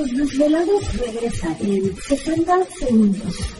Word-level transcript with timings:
Los 0.00 0.16
desvelados 0.16 0.96
regresa 0.96 1.54
en 1.60 1.94
60 1.94 2.64
segundos. 2.78 3.59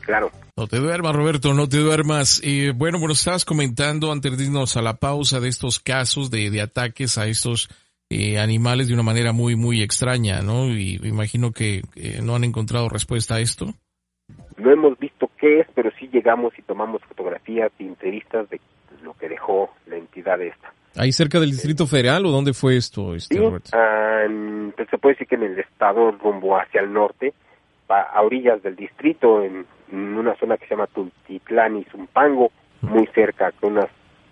Claro. 0.00 0.32
No 0.56 0.66
te 0.66 0.78
duermas, 0.78 1.14
Roberto, 1.14 1.54
no 1.54 1.68
te 1.68 1.78
duermas. 1.78 2.40
Eh, 2.42 2.72
bueno, 2.74 2.98
bueno, 2.98 3.12
estabas 3.12 3.44
comentando 3.44 4.10
antes 4.10 4.36
de 4.36 4.44
irnos 4.44 4.76
a 4.76 4.82
la 4.82 4.96
pausa 4.96 5.40
de 5.40 5.48
estos 5.48 5.80
casos 5.80 6.30
de, 6.30 6.50
de 6.50 6.60
ataques 6.60 7.18
a 7.18 7.26
estos 7.26 7.68
eh, 8.12 8.38
animales 8.38 8.88
de 8.88 8.94
una 8.94 9.02
manera 9.02 9.32
muy, 9.32 9.56
muy 9.56 9.82
extraña, 9.82 10.42
¿no? 10.42 10.68
Y 10.68 11.00
imagino 11.02 11.52
que 11.52 11.82
eh, 11.96 12.20
no 12.22 12.34
han 12.34 12.44
encontrado 12.44 12.88
respuesta 12.88 13.36
a 13.36 13.40
esto. 13.40 13.66
No 14.56 14.70
hemos 14.70 14.98
visto 14.98 15.30
qué 15.38 15.60
es, 15.60 15.66
pero 15.74 15.90
sí 15.98 16.08
llegamos 16.12 16.52
y 16.58 16.62
tomamos 16.62 17.02
fotografías 17.08 17.72
y 17.78 17.84
entrevistas 17.84 18.48
de 18.50 18.60
lo 19.02 19.14
que 19.14 19.28
dejó 19.28 19.70
la 19.86 19.96
entidad 19.96 20.40
esta. 20.40 20.72
¿Ahí 20.96 21.10
cerca 21.12 21.40
del 21.40 21.50
Distrito 21.50 21.86
Federal 21.86 22.26
o 22.26 22.30
dónde 22.30 22.52
fue 22.52 22.76
esto, 22.76 23.14
este, 23.14 23.34
Sí, 23.36 23.40
Roberto? 23.40 23.70
ah, 23.72 24.24
pues 24.76 24.88
se 24.90 24.98
puede 24.98 25.14
decir 25.14 25.26
que 25.26 25.36
en 25.36 25.44
el 25.44 25.58
estado 25.58 26.10
rumbo 26.12 26.56
hacia 26.58 26.82
el 26.82 26.92
norte, 26.92 27.32
a, 27.88 28.02
a 28.02 28.22
orillas 28.22 28.62
del 28.62 28.76
distrito, 28.76 29.42
en, 29.42 29.66
en 29.90 30.16
una 30.16 30.34
zona 30.36 30.56
que 30.56 30.66
se 30.66 30.74
llama 30.74 30.86
Tultitlán 30.88 31.78
y 31.78 31.84
Zumpango, 31.84 32.50
muy 32.82 33.06
cerca, 33.14 33.52
con 33.52 33.72
unas 33.72 33.86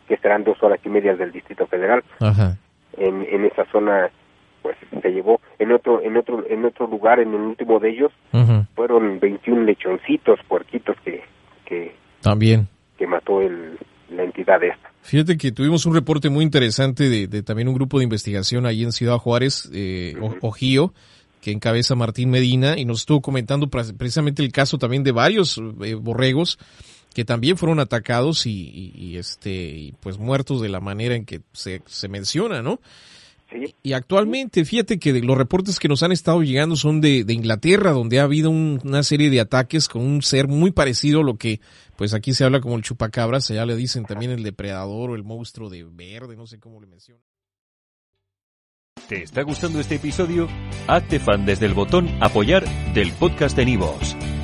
que 0.08 0.16
serán 0.18 0.44
dos 0.44 0.60
horas 0.62 0.80
y 0.84 0.88
media 0.88 1.14
del 1.14 1.30
Distrito 1.30 1.66
Federal. 1.66 2.02
Ajá. 2.18 2.56
En, 3.00 3.26
en 3.28 3.44
esa 3.46 3.64
zona 3.72 4.08
pues 4.62 4.76
se 5.02 5.08
llevó. 5.10 5.40
En 5.58 5.72
otro 5.72 6.00
en 6.02 6.16
otro 6.16 6.44
en 6.48 6.64
otro 6.64 6.86
lugar 6.86 7.18
en 7.18 7.30
el 7.34 7.40
último 7.40 7.80
de 7.80 7.90
ellos 7.90 8.12
fueron 8.76 9.18
21 9.18 9.62
lechoncitos 9.64 10.38
puerquitos 10.46 10.96
que 11.04 11.22
que, 11.64 11.94
También. 12.20 12.68
que 12.98 13.06
mató 13.06 13.40
el, 13.40 13.78
la 14.10 14.24
entidad 14.24 14.62
esta. 14.62 14.90
Fíjate 15.02 15.36
que 15.38 15.50
tuvimos 15.52 15.86
un 15.86 15.94
reporte 15.94 16.28
muy 16.28 16.44
interesante 16.44 17.08
de, 17.08 17.26
de 17.26 17.42
también 17.42 17.68
un 17.68 17.74
grupo 17.74 17.98
de 17.98 18.04
investigación 18.04 18.66
ahí 18.66 18.82
en 18.82 18.92
Ciudad 18.92 19.16
Juárez, 19.18 19.70
eh, 19.72 20.14
Ojío, 20.42 20.92
que 21.40 21.52
encabeza 21.52 21.94
Martín 21.94 22.28
Medina, 22.30 22.76
y 22.76 22.84
nos 22.84 23.00
estuvo 23.00 23.22
comentando 23.22 23.68
pre- 23.68 23.94
precisamente 23.96 24.42
el 24.42 24.52
caso 24.52 24.76
también 24.78 25.04
de 25.04 25.12
varios 25.12 25.58
eh, 25.82 25.94
borregos 25.94 26.58
que 27.14 27.24
también 27.24 27.56
fueron 27.56 27.80
atacados 27.80 28.46
y, 28.46 28.50
y- 28.52 28.92
y, 28.94 29.16
este 29.16 29.50
y 29.52 29.92
pues 30.00 30.18
muertos 30.18 30.60
de 30.62 30.68
la 30.68 30.80
manera 30.80 31.14
en 31.16 31.24
que 31.24 31.40
se, 31.52 31.82
se 31.86 32.08
menciona, 32.08 32.62
¿no? 32.62 32.80
sí 33.50 33.74
Y 33.82 33.92
actualmente, 33.94 34.64
fíjate 34.64 34.98
que 35.00 35.12
de 35.12 35.22
los 35.22 35.36
reportes 35.36 35.78
que 35.80 35.88
nos 35.88 36.02
han 36.04 36.12
estado 36.12 36.40
llegando 36.42 36.76
son 36.76 37.00
de, 37.00 37.24
de 37.24 37.32
Inglaterra, 37.32 37.90
donde 37.90 38.20
ha 38.20 38.24
habido 38.24 38.50
un- 38.50 38.80
una 38.84 39.02
serie 39.02 39.28
de 39.30 39.40
ataques 39.40 39.88
con 39.88 40.02
un 40.02 40.22
ser 40.22 40.46
muy 40.46 40.70
parecido 40.70 41.20
a 41.20 41.24
lo 41.24 41.36
que, 41.36 41.60
pues 41.96 42.14
aquí 42.14 42.32
se 42.32 42.44
habla 42.44 42.60
como 42.60 42.76
el 42.76 42.82
chupacabras, 42.82 43.50
allá 43.50 43.66
le 43.66 43.74
dicen 43.76 44.04
también 44.04 44.30
el 44.30 44.42
depredador 44.44 45.10
o 45.10 45.14
el 45.16 45.24
monstruo 45.24 45.68
de 45.68 45.82
verde, 45.84 46.36
no 46.36 46.46
sé 46.46 46.60
cómo 46.60 46.80
le 46.80 46.86
mencionan. 46.86 47.22
¿Te 49.08 49.24
está 49.24 49.42
gustando 49.42 49.80
este 49.80 49.96
episodio? 49.96 50.46
Hazte 50.86 51.18
fan 51.18 51.44
desde 51.44 51.66
el 51.66 51.74
botón 51.74 52.08
Apoyar 52.22 52.64
del 52.94 53.10
podcast 53.12 53.56
de 53.56 53.64
Nivos. 53.64 54.14